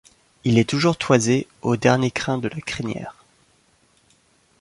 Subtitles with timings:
[0.45, 3.23] Il est toujours toisé au dernier crin de la crinière.